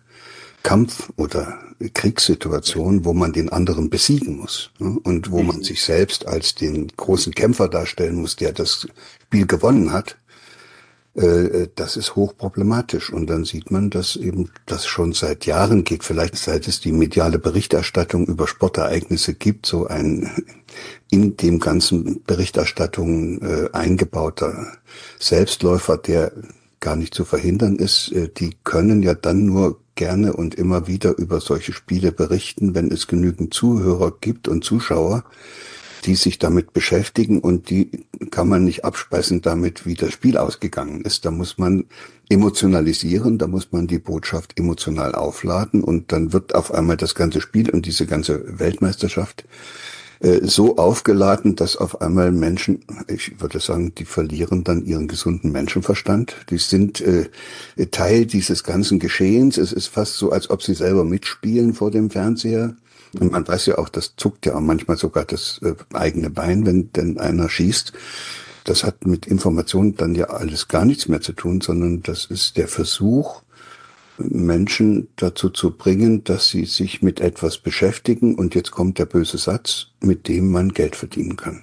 Kampf 0.64 1.10
oder 1.16 1.60
Kriegssituation, 1.94 3.04
wo 3.04 3.12
man 3.12 3.32
den 3.32 3.50
anderen 3.50 3.88
besiegen 3.88 4.38
muss 4.38 4.70
ne? 4.78 4.98
und 5.04 5.30
wo 5.30 5.42
man 5.42 5.58
mhm. 5.58 5.62
sich 5.62 5.82
selbst 5.82 6.26
als 6.26 6.54
den 6.54 6.88
großen 6.96 7.32
Kämpfer 7.34 7.68
darstellen 7.68 8.16
muss, 8.16 8.34
der 8.36 8.52
das 8.52 8.88
Spiel 9.22 9.46
gewonnen 9.46 9.92
hat. 9.92 10.16
Äh, 11.18 11.68
das 11.74 11.96
ist 11.96 12.14
hochproblematisch. 12.16 13.12
Und 13.12 13.28
dann 13.28 13.44
sieht 13.44 13.70
man, 13.70 13.90
dass 13.90 14.16
eben 14.16 14.50
das 14.66 14.86
schon 14.86 15.12
seit 15.12 15.46
Jahren 15.46 15.84
geht, 15.84 16.04
vielleicht 16.04 16.36
seit 16.36 16.68
es 16.68 16.80
die 16.80 16.92
mediale 16.92 17.38
Berichterstattung 17.38 18.26
über 18.26 18.46
Sportereignisse 18.46 19.34
gibt, 19.34 19.66
so 19.66 19.86
ein 19.86 20.30
in 21.10 21.36
dem 21.36 21.58
ganzen 21.58 22.22
Berichterstattung 22.24 23.40
äh, 23.42 23.70
eingebauter 23.72 24.72
Selbstläufer, 25.18 25.96
der 25.96 26.32
gar 26.80 26.96
nicht 26.96 27.14
zu 27.14 27.24
verhindern 27.24 27.76
ist. 27.76 28.12
Äh, 28.12 28.28
die 28.28 28.56
können 28.62 29.02
ja 29.02 29.14
dann 29.14 29.46
nur 29.46 29.80
gerne 29.96 30.32
und 30.34 30.54
immer 30.54 30.86
wieder 30.86 31.18
über 31.18 31.40
solche 31.40 31.72
Spiele 31.72 32.12
berichten, 32.12 32.74
wenn 32.76 32.92
es 32.92 33.08
genügend 33.08 33.52
Zuhörer 33.52 34.12
gibt 34.20 34.46
und 34.46 34.62
Zuschauer, 34.62 35.24
die 36.04 36.14
sich 36.14 36.38
damit 36.38 36.72
beschäftigen 36.72 37.40
und 37.40 37.70
die 37.70 38.04
kann 38.30 38.48
man 38.48 38.64
nicht 38.64 38.84
abspeisen 38.84 39.42
damit, 39.42 39.86
wie 39.86 39.94
das 39.94 40.12
Spiel 40.12 40.36
ausgegangen 40.36 41.02
ist. 41.02 41.24
Da 41.24 41.30
muss 41.30 41.58
man 41.58 41.84
emotionalisieren, 42.28 43.38
da 43.38 43.46
muss 43.46 43.72
man 43.72 43.86
die 43.86 43.98
Botschaft 43.98 44.58
emotional 44.58 45.14
aufladen 45.14 45.82
und 45.82 46.12
dann 46.12 46.32
wird 46.32 46.54
auf 46.54 46.72
einmal 46.72 46.96
das 46.96 47.14
ganze 47.14 47.40
Spiel 47.40 47.70
und 47.70 47.86
diese 47.86 48.06
ganze 48.06 48.58
Weltmeisterschaft 48.58 49.44
äh, 50.20 50.40
so 50.42 50.76
aufgeladen, 50.76 51.54
dass 51.54 51.76
auf 51.76 52.00
einmal 52.00 52.32
Menschen, 52.32 52.84
ich 53.06 53.40
würde 53.40 53.60
sagen, 53.60 53.94
die 53.94 54.04
verlieren 54.04 54.64
dann 54.64 54.84
ihren 54.84 55.06
gesunden 55.06 55.52
Menschenverstand. 55.52 56.36
Die 56.50 56.58
sind 56.58 57.00
äh, 57.00 57.28
Teil 57.90 58.26
dieses 58.26 58.64
ganzen 58.64 58.98
Geschehens. 58.98 59.58
Es 59.58 59.72
ist 59.72 59.86
fast 59.86 60.16
so, 60.16 60.32
als 60.32 60.50
ob 60.50 60.62
sie 60.62 60.74
selber 60.74 61.04
mitspielen 61.04 61.72
vor 61.72 61.90
dem 61.90 62.10
Fernseher. 62.10 62.74
Und 63.18 63.32
man 63.32 63.46
weiß 63.46 63.66
ja 63.66 63.78
auch, 63.78 63.88
das 63.88 64.16
zuckt 64.16 64.46
ja 64.46 64.54
auch 64.54 64.60
manchmal 64.60 64.96
sogar 64.96 65.24
das 65.24 65.60
äh, 65.62 65.74
eigene 65.94 66.30
Bein, 66.30 66.66
wenn 66.66 66.92
denn 66.92 67.18
einer 67.18 67.48
schießt. 67.48 67.92
Das 68.64 68.84
hat 68.84 69.06
mit 69.06 69.26
Informationen 69.26 69.96
dann 69.96 70.14
ja 70.14 70.26
alles 70.26 70.68
gar 70.68 70.84
nichts 70.84 71.08
mehr 71.08 71.20
zu 71.20 71.32
tun, 71.32 71.60
sondern 71.60 72.02
das 72.02 72.26
ist 72.26 72.56
der 72.56 72.68
Versuch, 72.68 73.42
Menschen 74.18 75.08
dazu 75.16 75.48
zu 75.48 75.76
bringen, 75.76 76.24
dass 76.24 76.50
sie 76.50 76.64
sich 76.64 77.02
mit 77.02 77.20
etwas 77.20 77.58
beschäftigen 77.58 78.34
und 78.34 78.54
jetzt 78.54 78.70
kommt 78.70 78.98
der 78.98 79.06
böse 79.06 79.38
Satz, 79.38 79.92
mit 80.00 80.28
dem 80.28 80.50
man 80.50 80.70
Geld 80.70 80.96
verdienen 80.96 81.36
kann. 81.36 81.62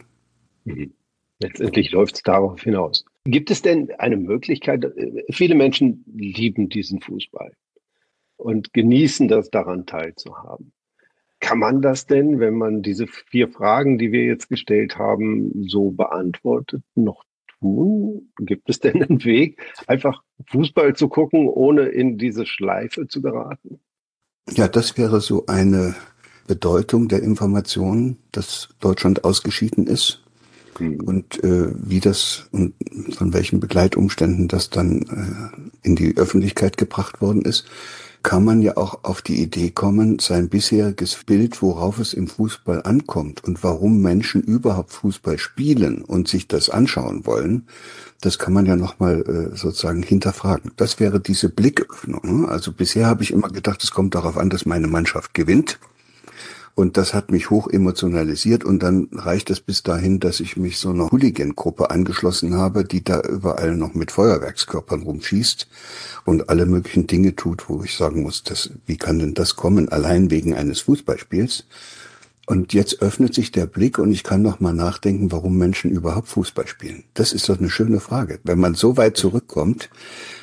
Mhm. 0.64 0.94
Letztendlich 1.40 1.92
läuft 1.92 2.16
es 2.16 2.24
darauf 2.24 2.62
hinaus. 2.62 3.04
Gibt 3.26 3.52
es 3.52 3.62
denn 3.62 3.92
eine 3.98 4.16
Möglichkeit, 4.16 4.86
äh, 4.86 5.26
viele 5.32 5.56
Menschen 5.56 6.06
lieben 6.08 6.70
diesen 6.70 7.02
Fußball 7.02 7.52
und 8.38 8.74
genießen 8.74 9.28
das 9.28 9.50
daran 9.50 9.86
teilzuhaben. 9.86 10.72
Kann 11.40 11.60
man 11.60 11.82
das 11.82 12.08
denn, 12.08 12.40
wenn 12.40 12.56
man 12.56 12.82
diese 12.82 13.08
vier 13.08 13.50
Fragen, 13.50 13.98
die 13.98 14.12
wir 14.12 14.24
jetzt 14.24 14.50
gestellt 14.50 14.98
haben, 14.98 15.68
so 15.68 15.92
beantwortet, 15.92 16.82
noch 16.96 17.24
tun? 17.60 18.32
Gibt 18.40 18.70
es 18.70 18.80
denn 18.80 19.04
einen 19.04 19.24
Weg, 19.24 19.62
einfach 19.88 20.24
Fußball 20.48 20.96
zu 20.96 21.08
gucken, 21.08 21.48
ohne 21.48 21.84
in 21.84 22.18
diese 22.18 22.46
Schleife 22.46 23.08
zu 23.08 23.22
geraten? 23.22 23.80
Ja, 24.52 24.68
das 24.68 24.98
wäre 24.98 25.22
so 25.22 25.46
eine 25.48 25.96
Bedeutung 26.48 27.08
der 27.08 27.24
Information, 27.24 28.18
dass 28.32 28.70
Deutschland 28.80 29.24
ausgeschieden 29.24 29.88
ist 29.88 30.24
mhm. 30.80 31.02
und 31.02 31.44
äh, 31.44 31.72
wie 31.76 32.00
das 32.00 32.48
und 32.52 32.76
von 33.16 33.34
welchen 33.34 33.60
Begleitumständen 33.60 34.48
das 34.48 34.70
dann 34.70 35.02
äh, 35.02 35.88
in 35.88 35.96
die 35.96 36.16
Öffentlichkeit 36.18 36.78
gebracht 36.78 37.22
worden 37.22 37.42
ist 37.42 37.68
kann 38.26 38.44
man 38.44 38.60
ja 38.64 38.76
auch 38.76 39.04
auf 39.04 39.22
die 39.22 39.40
Idee 39.40 39.70
kommen, 39.70 40.18
sein 40.18 40.50
bisheriges 40.50 41.24
Bild, 41.26 41.62
worauf 41.62 42.00
es 42.00 42.12
im 42.12 42.28
Fußball 42.28 42.82
ankommt 42.82 43.44
und 43.44 43.64
warum 43.64 44.02
Menschen 44.02 44.42
überhaupt 44.42 44.94
Fußball 44.94 45.38
spielen 45.38 46.02
und 46.02 46.28
sich 46.28 46.48
das 46.48 46.72
anschauen 46.72 47.28
wollen, 47.28 47.68
das 48.22 48.40
kann 48.40 48.52
man 48.52 48.66
ja 48.66 48.76
nochmal 48.76 49.22
äh, 49.22 49.56
sozusagen 49.56 50.02
hinterfragen. 50.02 50.72
Das 50.76 51.00
wäre 51.00 51.20
diese 51.20 51.50
Blicköffnung. 51.50 52.42
Ne? 52.42 52.48
Also 52.48 52.72
bisher 52.72 53.06
habe 53.06 53.22
ich 53.22 53.30
immer 53.30 53.50
gedacht, 53.50 53.84
es 53.84 53.92
kommt 53.92 54.16
darauf 54.16 54.38
an, 54.38 54.50
dass 54.50 54.66
meine 54.66 54.88
Mannschaft 54.88 55.36
gewinnt. 55.36 55.78
Und 56.76 56.98
das 56.98 57.14
hat 57.14 57.32
mich 57.32 57.50
hoch 57.50 57.70
emotionalisiert 57.70 58.66
und 58.66 58.84
dann 58.84 59.08
reicht 59.14 59.50
es 59.50 59.62
bis 59.62 59.82
dahin, 59.82 60.20
dass 60.20 60.42
ich 60.42 60.58
mich 60.58 60.78
so 60.78 60.90
einer 60.90 61.10
Hooligan-Gruppe 61.10 61.90
angeschlossen 61.90 62.56
habe, 62.56 62.84
die 62.84 63.02
da 63.02 63.22
überall 63.22 63.78
noch 63.78 63.94
mit 63.94 64.12
Feuerwerkskörpern 64.12 65.04
rumschießt 65.04 65.70
und 66.26 66.50
alle 66.50 66.66
möglichen 66.66 67.08
Dinge 67.08 67.34
tut, 67.34 67.70
wo 67.70 67.82
ich 67.82 67.96
sagen 67.96 68.24
muss, 68.24 68.44
das, 68.44 68.72
wie 68.86 68.98
kann 68.98 69.20
denn 69.20 69.34
das 69.34 69.56
kommen, 69.56 69.88
allein 69.88 70.30
wegen 70.30 70.54
eines 70.54 70.82
Fußballspiels? 70.82 71.64
Und 72.46 72.74
jetzt 72.74 73.02
öffnet 73.02 73.34
sich 73.34 73.52
der 73.52 73.66
Blick 73.66 73.98
und 73.98 74.12
ich 74.12 74.24
kann 74.24 74.42
noch 74.42 74.60
mal 74.60 74.74
nachdenken, 74.74 75.32
warum 75.32 75.58
Menschen 75.58 75.90
überhaupt 75.90 76.28
Fußball 76.28 76.68
spielen. 76.68 77.04
Das 77.14 77.34
ist 77.34 77.50
doch 77.50 77.58
eine 77.58 77.70
schöne 77.70 78.00
Frage. 78.00 78.40
Wenn 78.44 78.60
man 78.60 78.76
so 78.76 78.98
weit 78.98 79.18
zurückkommt 79.18 79.90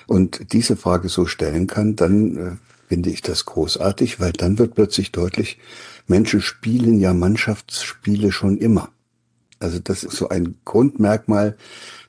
und 0.06 0.52
diese 0.52 0.76
Frage 0.76 1.08
so 1.08 1.26
stellen 1.26 1.68
kann, 1.68 1.94
dann 1.94 2.36
äh, 2.36 2.50
finde 2.92 3.08
ich 3.08 3.22
das 3.22 3.46
großartig, 3.46 4.20
weil 4.20 4.32
dann 4.32 4.58
wird 4.58 4.74
plötzlich 4.74 5.12
deutlich, 5.12 5.56
Menschen 6.08 6.42
spielen 6.42 7.00
ja 7.00 7.14
Mannschaftsspiele 7.14 8.30
schon 8.32 8.58
immer. 8.58 8.90
Also 9.60 9.78
das 9.78 10.04
ist 10.04 10.14
so 10.14 10.28
ein 10.28 10.56
Grundmerkmal, 10.66 11.56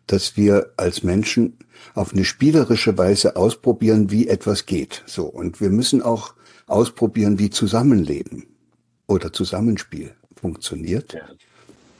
dass 0.07 0.35
wir 0.35 0.73
als 0.75 1.01
Menschen 1.01 1.57
auf 1.95 2.11
eine 2.11 2.25
spielerische 2.25 2.97
Weise 2.97 3.37
ausprobieren, 3.37 4.11
wie 4.11 4.27
etwas 4.27 4.65
geht. 4.65 5.03
So. 5.05 5.23
Und 5.23 5.61
wir 5.61 5.69
müssen 5.69 6.01
auch 6.01 6.33
ausprobieren, 6.67 7.39
wie 7.39 7.49
Zusammenleben 7.49 8.47
oder 9.07 9.31
Zusammenspiel 9.31 10.11
funktioniert. 10.35 11.13
Ja. 11.13 11.21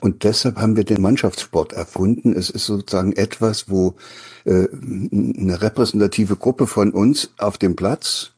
Und 0.01 0.25
deshalb 0.25 0.57
haben 0.57 0.75
wir 0.75 0.83
den 0.83 1.01
Mannschaftssport 1.01 1.71
erfunden. 1.71 2.33
Es 2.33 2.49
ist 2.49 2.65
sozusagen 2.65 3.13
etwas, 3.13 3.69
wo 3.69 3.95
äh, 4.43 4.67
eine 4.73 5.61
repräsentative 5.61 6.35
Gruppe 6.35 6.67
von 6.67 6.91
uns 6.91 7.29
auf 7.37 7.57
dem 7.57 7.77
Platz 7.77 8.32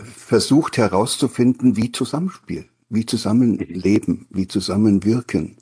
versucht 0.00 0.76
herauszufinden, 0.76 1.76
wie 1.76 1.92
Zusammenspiel, 1.92 2.66
wie 2.88 3.06
Zusammenleben, 3.06 4.26
wie 4.30 4.46
Zusammenwirken 4.46 5.56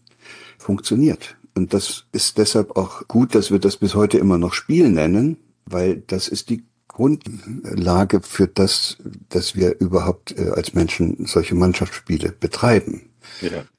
funktioniert. 0.58 1.36
Und 1.54 1.72
das 1.72 2.04
ist 2.12 2.38
deshalb 2.38 2.76
auch 2.76 3.08
gut, 3.08 3.34
dass 3.34 3.50
wir 3.50 3.58
das 3.58 3.76
bis 3.78 3.94
heute 3.94 4.18
immer 4.18 4.38
noch 4.38 4.52
Spiel 4.52 4.90
nennen, 4.90 5.38
weil 5.64 6.02
das 6.06 6.28
ist 6.28 6.50
die 6.50 6.64
Grundlage 6.88 8.20
für 8.22 8.46
das, 8.46 8.98
dass 9.28 9.54
wir 9.54 9.78
überhaupt 9.80 10.38
äh, 10.38 10.50
als 10.50 10.74
Menschen 10.74 11.26
solche 11.26 11.54
Mannschaftsspiele 11.54 12.32
betreiben. 12.32 13.10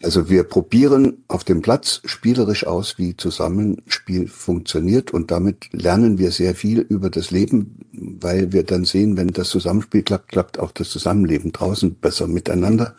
Also 0.03 0.29
wir 0.29 0.43
probieren 0.43 1.23
auf 1.27 1.43
dem 1.43 1.61
Platz 1.61 2.01
spielerisch 2.05 2.65
aus, 2.67 2.97
wie 2.97 3.17
Zusammenspiel 3.17 4.27
funktioniert 4.27 5.11
und 5.11 5.31
damit 5.31 5.69
lernen 5.71 6.17
wir 6.17 6.31
sehr 6.31 6.55
viel 6.55 6.79
über 6.79 7.09
das 7.09 7.31
Leben, 7.31 7.79
weil 7.91 8.51
wir 8.53 8.63
dann 8.63 8.85
sehen, 8.85 9.17
wenn 9.17 9.29
das 9.29 9.49
Zusammenspiel 9.49 10.03
klappt, 10.03 10.29
klappt 10.29 10.59
auch 10.59 10.71
das 10.71 10.89
Zusammenleben 10.89 11.51
draußen 11.51 11.95
besser 11.95 12.27
miteinander. 12.27 12.95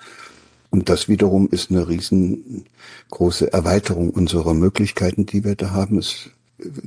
Und 0.70 0.88
das 0.88 1.08
wiederum 1.08 1.48
ist 1.50 1.70
eine 1.70 1.88
riesengroße 1.88 3.52
Erweiterung 3.52 4.10
unserer 4.10 4.54
Möglichkeiten, 4.54 5.24
die 5.24 5.44
wir 5.44 5.54
da 5.54 5.70
haben. 5.70 5.98
Es 5.98 6.30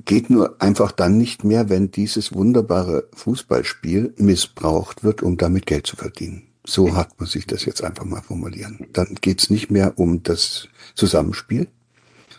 geht 0.06 0.30
nur 0.30 0.62
einfach 0.62 0.92
dann 0.92 1.18
nicht 1.18 1.44
mehr, 1.44 1.70
wenn 1.70 1.92
dieses 1.92 2.34
wunderbare 2.34 3.06
Fußballspiel 3.14 4.14
missbraucht 4.18 5.04
wird, 5.04 5.24
um 5.24 5.38
damit 5.38 5.66
Geld 5.66 5.88
zu 5.88 5.96
verdienen. 5.96 6.51
So 6.66 6.96
hart 6.96 7.20
muss 7.20 7.36
ich 7.36 7.48
das 7.48 7.66
jetzt 7.66 7.84
einfach 7.84 8.06
mal 8.06 8.22
formulieren. 8.22 8.88
Dann 8.94 9.18
geht's 9.20 9.50
nicht 9.50 9.72
mehr 9.72 9.98
um 9.98 10.24
das 10.24 10.68
Zusammenspiel, 10.96 11.68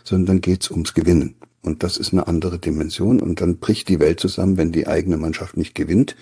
sondern 0.03 0.41
geht's 0.41 0.71
ums 0.71 0.93
Gewinnen. 0.93 1.35
Und 1.61 1.83
das 1.83 1.97
ist 1.97 2.11
eine 2.11 2.27
andere 2.27 2.59
Dimension. 2.59 3.21
Und 3.21 3.41
dann 3.41 3.57
bricht 3.57 3.87
die 3.89 3.99
Welt 3.99 4.19
zusammen, 4.19 4.57
wenn 4.57 4.71
die 4.71 4.87
eigene 4.87 5.17
Mannschaft 5.17 5.57
nicht 5.57 5.75
gewinnt. 5.75 6.15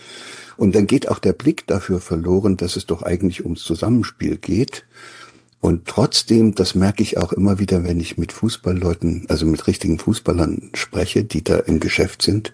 Und 0.57 0.75
dann 0.75 0.87
geht 0.87 1.09
auch 1.09 1.19
der 1.19 1.33
Blick 1.33 1.65
dafür 1.67 1.99
verloren, 1.99 2.57
dass 2.57 2.75
es 2.75 2.85
doch 2.85 3.01
eigentlich 3.01 3.43
ums 3.43 3.63
Zusammenspiel 3.63 4.37
geht. 4.37 4.85
Und 5.59 5.87
trotzdem, 5.87 6.55
das 6.55 6.73
merke 6.73 7.03
ich 7.03 7.17
auch 7.17 7.33
immer 7.33 7.59
wieder, 7.59 7.83
wenn 7.83 7.99
ich 7.99 8.17
mit 8.17 8.31
Fußballleuten, 8.31 9.25
also 9.29 9.45
mit 9.45 9.67
richtigen 9.67 9.99
Fußballern 9.99 10.71
spreche, 10.73 11.23
die 11.23 11.43
da 11.43 11.59
im 11.59 11.79
Geschäft 11.79 12.23
sind, 12.23 12.51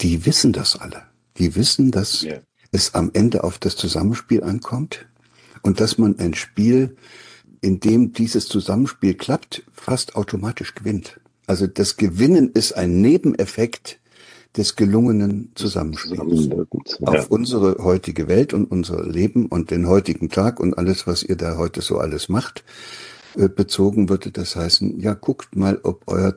die 0.00 0.24
wissen 0.24 0.52
das 0.52 0.76
alle. 0.76 1.02
Die 1.36 1.56
wissen, 1.56 1.90
dass 1.90 2.22
yeah 2.22 2.40
es 2.72 2.94
am 2.94 3.10
Ende 3.12 3.44
auf 3.44 3.58
das 3.58 3.76
Zusammenspiel 3.76 4.42
ankommt 4.42 5.06
und 5.62 5.80
dass 5.80 5.98
man 5.98 6.18
ein 6.18 6.34
Spiel, 6.34 6.96
in 7.60 7.80
dem 7.80 8.12
dieses 8.12 8.46
Zusammenspiel 8.46 9.14
klappt, 9.14 9.64
fast 9.72 10.16
automatisch 10.16 10.74
gewinnt. 10.74 11.20
Also 11.46 11.66
das 11.66 11.96
Gewinnen 11.96 12.50
ist 12.52 12.72
ein 12.72 13.00
Nebeneffekt 13.00 13.98
des 14.56 14.76
gelungenen 14.76 15.52
Zusammenspiels 15.54 16.48
ja. 17.00 17.06
auf 17.06 17.30
unsere 17.30 17.82
heutige 17.82 18.28
Welt 18.28 18.52
und 18.52 18.70
unser 18.70 19.04
Leben 19.04 19.46
und 19.46 19.70
den 19.70 19.86
heutigen 19.86 20.28
Tag 20.30 20.60
und 20.60 20.76
alles, 20.76 21.06
was 21.06 21.22
ihr 21.22 21.36
da 21.36 21.56
heute 21.56 21.80
so 21.80 21.98
alles 21.98 22.28
macht, 22.28 22.64
äh, 23.36 23.48
bezogen 23.48 24.08
würde 24.08 24.30
das 24.30 24.56
heißen, 24.56 25.00
ja, 25.00 25.14
guckt 25.14 25.54
mal, 25.54 25.78
ob 25.82 26.02
euer 26.06 26.34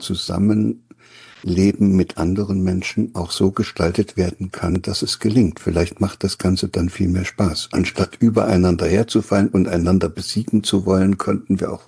Zusammenleben 1.41 1.95
mit 1.95 2.17
anderen 2.17 2.63
Menschen 2.63 3.12
auch 3.15 3.31
so 3.31 3.51
gestaltet 3.51 4.17
werden 4.17 4.51
kann, 4.51 4.81
dass 4.81 5.01
es 5.01 5.19
gelingt. 5.19 5.60
Vielleicht 5.60 6.00
macht 6.00 6.24
das 6.24 6.38
Ganze 6.38 6.67
dann 6.67 6.89
viel 6.89 7.07
mehr 7.07 7.25
Spaß. 7.25 7.69
Anstatt 7.71 8.17
übereinander 8.19 8.88
herzufallen 8.88 9.50
und 9.50 9.67
einander 9.67 10.10
besiegen 10.10 10.63
zu 10.63 10.86
wollen, 10.86 11.17
könnten 11.17 11.60
wir 11.60 11.71
auch 11.71 11.83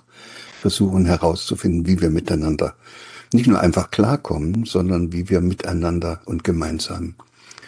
versuchen 0.60 1.06
herauszufinden, 1.06 1.86
wie 1.86 2.00
wir 2.00 2.10
miteinander 2.10 2.74
nicht 3.32 3.46
nur 3.46 3.60
einfach 3.60 3.90
klarkommen, 3.90 4.64
sondern 4.64 5.12
wie 5.12 5.28
wir 5.28 5.40
miteinander 5.40 6.20
und 6.24 6.44
gemeinsam 6.44 7.14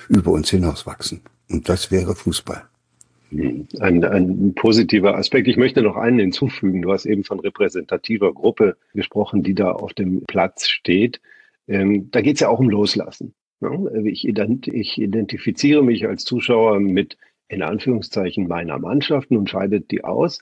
über 0.09 0.31
uns 0.31 0.51
hinauswachsen. 0.51 1.21
Und 1.51 1.69
das 1.69 1.91
wäre 1.91 2.15
Fußball. 2.15 2.63
Ein, 3.81 4.05
ein 4.05 4.55
positiver 4.55 5.17
Aspekt. 5.17 5.49
Ich 5.49 5.57
möchte 5.57 5.83
noch 5.83 5.97
einen 5.97 6.21
hinzufügen. 6.21 6.83
Du 6.83 6.93
hast 6.93 7.07
eben 7.07 7.25
von 7.25 7.41
repräsentativer 7.41 8.33
Gruppe 8.33 8.77
gesprochen, 8.95 9.43
die 9.43 9.55
da 9.55 9.73
auf 9.73 9.93
dem 9.95 10.23
Platz 10.27 10.69
steht. 10.69 11.21
Ähm, 11.69 12.11
da 12.11 12.21
geht 12.21 12.35
es 12.35 12.41
ja 12.41 12.49
auch 12.49 12.61
um 12.61 12.71
Loslassen. 12.71 13.35
Ne? 13.61 14.03
Ich, 14.11 14.27
ident 14.27 14.69
ich 14.69 14.99
identifiziere 14.99 15.83
mich 15.83 16.07
als 16.07 16.25
Zuschauer 16.25 16.81
mit 16.81 17.17
in 17.49 17.63
Anführungszeichen 17.63 18.49
meiner 18.49 18.79
Mannschaft. 18.79 19.31
Nun 19.31 19.47
scheidet 19.47 19.91
die 19.91 20.05
aus. 20.05 20.41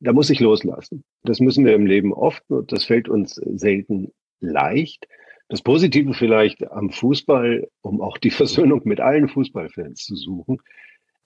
Da 0.00 0.12
muss 0.12 0.30
ich 0.30 0.40
loslassen. 0.40 1.04
Das 1.22 1.40
müssen 1.40 1.64
wir 1.64 1.74
im 1.74 1.86
Leben 1.86 2.12
oft 2.12 2.42
und 2.48 2.72
das 2.72 2.84
fällt 2.84 3.08
uns 3.08 3.34
selten 3.34 4.12
leicht. 4.40 5.06
Das 5.48 5.62
Positive 5.62 6.14
vielleicht 6.14 6.70
am 6.70 6.90
Fußball, 6.90 7.68
um 7.82 8.00
auch 8.00 8.18
die 8.18 8.30
Versöhnung 8.30 8.82
mit 8.84 9.00
allen 9.00 9.28
Fußballfans 9.28 10.04
zu 10.04 10.16
suchen, 10.16 10.58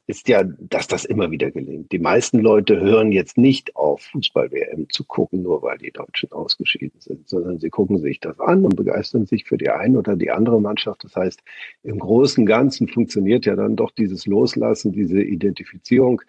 ist 0.09 0.29
ja, 0.29 0.45
dass 0.45 0.87
das 0.87 1.05
immer 1.05 1.31
wieder 1.31 1.51
gelingt. 1.51 1.91
Die 1.91 1.99
meisten 1.99 2.39
Leute 2.39 2.81
hören 2.81 3.11
jetzt 3.11 3.37
nicht 3.37 3.75
auf, 3.75 4.03
Fußball-WM 4.13 4.89
zu 4.91 5.05
gucken, 5.05 5.43
nur 5.43 5.63
weil 5.63 5.79
die 5.79 5.91
Deutschen 5.91 6.31
ausgeschieden 6.31 7.01
sind, 7.01 7.29
sondern 7.29 7.59
sie 7.59 7.71
gucken 7.71 7.99
sich 7.99 8.21
das 8.21 8.39
an 8.39 8.65
und 8.65 8.77
begeistern 8.77 9.27
sich 9.27 9.45
für 9.45 9.59
die 9.59 9.69
eine 9.69 9.99
oder 9.99 10.15
die 10.15 10.31
andere 10.31 10.61
Mannschaft. 10.61 11.03
Das 11.03 11.17
heißt, 11.17 11.43
im 11.83 11.99
Großen 11.99 12.43
und 12.43 12.47
Ganzen 12.47 12.87
funktioniert 12.87 13.47
ja 13.47 13.57
dann 13.57 13.75
doch 13.75 13.91
dieses 13.91 14.27
Loslassen, 14.27 14.93
diese 14.93 15.21
Identifizierung 15.21 16.23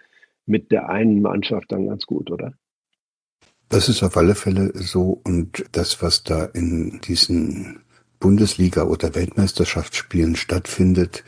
mit 0.47 0.71
der 0.71 0.89
einen 0.89 1.21
Mannschaft 1.21 1.71
dann 1.71 1.87
ganz 1.87 2.07
gut, 2.07 2.31
oder? 2.31 2.53
Das 3.69 3.89
ist 3.89 4.01
auf 4.01 4.17
alle 4.17 4.33
Fälle 4.33 4.71
so. 4.73 5.21
Und 5.23 5.65
das, 5.73 6.01
was 6.01 6.23
da 6.23 6.45
in 6.45 6.99
diesen 7.03 7.81
Bundesliga- 8.19 8.85
oder 8.85 9.13
Weltmeisterschaftsspielen 9.13 10.35
stattfindet, 10.35 11.23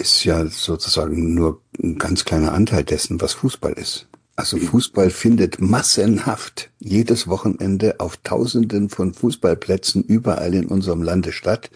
ist 0.00 0.24
ja 0.24 0.46
sozusagen 0.46 1.34
nur 1.34 1.60
ein 1.82 1.98
ganz 1.98 2.24
kleiner 2.24 2.52
Anteil 2.52 2.84
dessen, 2.84 3.20
was 3.20 3.34
Fußball 3.34 3.74
ist. 3.74 4.06
Also 4.34 4.56
Fußball 4.56 5.10
findet 5.10 5.60
massenhaft 5.60 6.70
jedes 6.78 7.28
Wochenende 7.28 8.00
auf 8.00 8.16
Tausenden 8.16 8.88
von 8.88 9.12
Fußballplätzen 9.12 10.02
überall 10.02 10.54
in 10.54 10.66
unserem 10.66 11.02
Lande 11.02 11.32
statt. 11.32 11.70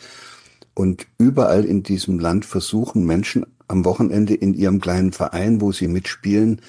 Und 0.73 1.07
überall 1.19 1.65
in 1.67 1.83
diesem 1.83 2.19
Land 2.19 2.47
versuchen 2.47 3.05
Menschen 3.05 3.45
am 3.69 3.85
Wochenende 3.85 4.35
in 4.35 4.55
ihrem 4.55 4.81
kleinen 4.81 5.13
Verein, 5.13 5.61
wo 5.61 5.73
sie 5.73 5.89
mitspielen, 5.89 6.63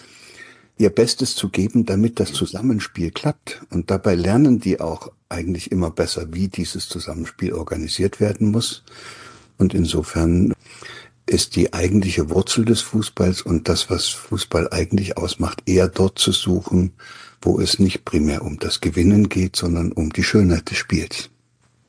ihr 0.78 0.90
Bestes 0.90 1.36
zu 1.36 1.50
geben, 1.50 1.86
damit 1.86 2.20
das 2.20 2.34
Zusammenspiel 2.34 3.12
klappt. 3.12 3.62
Und 3.70 3.90
dabei 3.90 4.16
lernen 4.16 4.60
die 4.60 4.82
auch 4.82 5.14
eigentlich 5.30 5.72
immer 5.72 5.92
besser, 5.92 6.34
wie 6.34 6.50
dieses 6.50 6.90
Zusammenspiel 6.90 7.54
organisiert 7.54 8.20
werden 8.20 8.52
muss. 8.52 8.84
Und 9.58 9.74
insofern 9.74 10.54
ist 11.28 11.56
die 11.56 11.74
eigentliche 11.74 12.30
Wurzel 12.30 12.66
des 12.66 12.82
Fußballs 12.82 13.42
und 13.42 13.68
das, 13.68 13.90
was 13.90 14.10
Fußball 14.10 14.70
eigentlich 14.72 15.18
ausmacht, 15.18 15.64
eher 15.66 15.88
dort 15.88 16.20
zu 16.20 16.32
suchen, 16.32 16.94
wo 17.42 17.60
es 17.60 17.80
nicht 17.80 18.06
primär 18.06 18.44
um 18.44 18.58
das 18.60 18.82
Gewinnen 18.82 19.30
geht, 19.30 19.56
sondern 19.56 19.92
um 19.92 20.12
die 20.12 20.24
Schönheit 20.24 20.70
des 20.70 20.78
Spiels. 20.78 21.30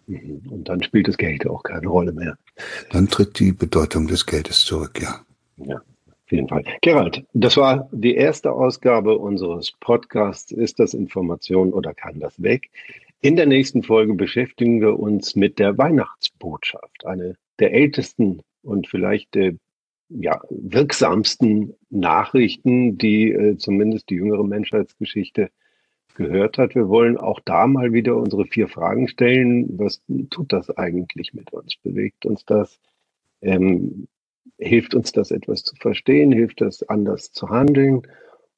Mhm. 0.07 0.43
Und 0.51 0.69
dann 0.69 0.83
spielt 0.83 1.09
das 1.09 1.17
Geld 1.17 1.47
auch 1.47 1.63
keine 1.63 1.89
Rolle 1.89 2.13
mehr. 2.13 2.37
Dann 2.91 3.09
tritt 3.09 3.39
die 3.39 3.53
Bedeutung 3.53 4.07
des 4.07 4.27
Geldes 4.27 4.65
zurück, 4.65 5.01
ja. 5.01 5.21
Ja. 5.57 5.77
Auf 5.77 6.33
jeden 6.33 6.49
Fall. 6.49 6.65
Gerald, 6.81 7.25
das 7.35 7.57
war 7.57 7.89
die 7.93 8.17
erste 8.17 8.51
Ausgabe 8.51 9.17
unseres 9.17 9.73
Podcasts. 9.79 10.51
Ist 10.51 10.81
das 10.81 10.93
Information 10.93 11.73
oder 11.73 11.95
kann 11.95 12.19
das 12.19 12.43
weg? 12.43 12.69
In 13.21 13.37
der 13.37 13.47
nächsten 13.47 13.85
Folge 13.85 14.15
beschäftigen 14.15 14.81
wir 14.81 14.99
uns 14.99 15.37
mit 15.37 15.61
der 15.61 15.79
Weihnachtsbotschaft, 15.79 17.07
eine 17.07 17.37
der 17.61 17.73
ältesten 17.73 18.41
und 18.67 18.89
vielleicht 18.89 19.37
äh, 19.37 19.55
ja, 20.09 20.41
wirksamsten 20.51 21.75
Nachrichten, 21.91 22.99
die 22.99 23.33
äh, 23.33 23.57
zumindest 23.57 24.11
die 24.11 24.17
jüngere 24.17 24.45
Menschheitsgeschichte 24.45 25.51
gehört 26.15 26.59
hat. 26.59 26.75
Wir 26.75 26.89
wollen 26.89 27.17
auch 27.17 27.41
da 27.45 27.67
mal 27.67 27.93
wieder 27.93 28.17
unsere 28.17 28.47
vier 28.47 28.69
Fragen 28.69 29.09
stellen. 29.09 29.79
Was 29.79 30.03
tut 30.31 30.53
das 30.53 30.71
eigentlich 30.77 31.35
mit 31.35 31.53
uns? 31.53 31.77
Bewegt 31.77 32.25
uns 32.27 32.45
das? 32.45 32.79
Ähm, 33.43 34.09
hilft 34.59 34.95
uns 34.95 35.13
das 35.13 35.31
etwas 35.31 35.63
zu 35.63 35.77
verstehen? 35.77 36.33
Hilft 36.33 36.61
das 36.61 36.83
anders 36.89 37.33
zu 37.33 37.51
handeln? 37.51 38.03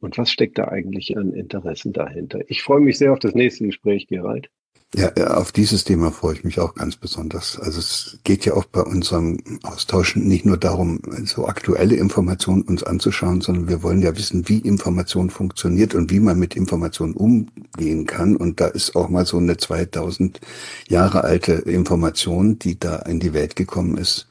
Und 0.00 0.16
was 0.16 0.30
steckt 0.30 0.58
da 0.58 0.68
eigentlich 0.68 1.16
an 1.16 1.32
Interessen 1.32 1.92
dahinter? 1.92 2.40
Ich 2.48 2.62
freue 2.62 2.80
mich 2.80 2.98
sehr 2.98 3.12
auf 3.12 3.18
das 3.18 3.34
nächste 3.34 3.64
Gespräch, 3.66 4.06
Gerald. 4.06 4.48
Ja, 4.94 5.12
auf 5.36 5.52
dieses 5.52 5.84
Thema 5.84 6.10
freue 6.10 6.34
ich 6.34 6.44
mich 6.44 6.60
auch 6.60 6.74
ganz 6.74 6.96
besonders. 6.96 7.60
Also 7.60 7.78
es 7.78 8.20
geht 8.24 8.46
ja 8.46 8.54
auch 8.54 8.64
bei 8.64 8.80
unserem 8.80 9.38
Austausch 9.62 10.16
nicht 10.16 10.46
nur 10.46 10.56
darum, 10.56 11.02
so 11.24 11.46
aktuelle 11.46 11.94
Informationen 11.96 12.62
uns 12.62 12.84
anzuschauen, 12.84 13.42
sondern 13.42 13.68
wir 13.68 13.82
wollen 13.82 14.00
ja 14.00 14.16
wissen, 14.16 14.48
wie 14.48 14.60
Information 14.60 15.28
funktioniert 15.28 15.94
und 15.94 16.10
wie 16.10 16.20
man 16.20 16.38
mit 16.38 16.56
Information 16.56 17.12
umgehen 17.12 18.06
kann. 18.06 18.34
Und 18.34 18.60
da 18.60 18.68
ist 18.68 18.96
auch 18.96 19.10
mal 19.10 19.26
so 19.26 19.36
eine 19.36 19.58
2000 19.58 20.40
Jahre 20.88 21.22
alte 21.22 21.52
Information, 21.52 22.58
die 22.58 22.80
da 22.80 22.96
in 22.96 23.20
die 23.20 23.34
Welt 23.34 23.56
gekommen 23.56 23.98
ist, 23.98 24.26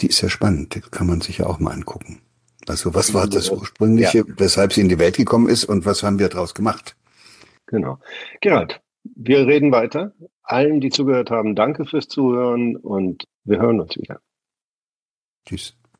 die 0.00 0.08
ist 0.08 0.20
ja 0.20 0.28
spannend, 0.28 0.74
die 0.74 0.82
kann 0.82 1.06
man 1.06 1.22
sich 1.22 1.38
ja 1.38 1.46
auch 1.46 1.58
mal 1.58 1.72
angucken. 1.72 2.20
Also 2.68 2.94
was 2.94 3.14
war 3.14 3.26
das 3.28 3.48
ursprüngliche, 3.48 4.18
ja. 4.18 4.24
weshalb 4.36 4.74
sie 4.74 4.82
in 4.82 4.90
die 4.90 4.98
Welt 4.98 5.16
gekommen 5.16 5.48
ist 5.48 5.64
und 5.64 5.86
was 5.86 6.02
haben 6.02 6.18
wir 6.18 6.28
daraus 6.28 6.52
gemacht? 6.52 6.96
Genau. 7.66 7.98
Gerhard, 8.40 8.80
wir 9.14 9.46
reden 9.46 9.72
weiter. 9.72 10.12
Allen, 10.42 10.80
die 10.80 10.90
zugehört 10.90 11.30
haben, 11.30 11.54
danke 11.54 11.84
fürs 11.86 12.08
Zuhören 12.08 12.76
und 12.76 13.24
wir 13.44 13.58
hören 13.58 13.80
uns 13.80 13.96
wieder. 13.96 14.20
Tschüss. 15.46 15.76